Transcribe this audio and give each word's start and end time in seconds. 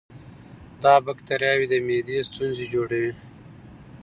دا 0.83 0.93
بکتریاوې 1.05 1.65
د 1.69 1.73
معدې 1.87 2.17
ستونزې 2.29 2.65
جوړوي. 2.73 3.13